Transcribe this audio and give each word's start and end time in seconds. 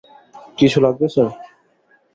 কিছু 0.57 0.77
লাগবে, 0.81 1.07
স্যার। 1.09 1.29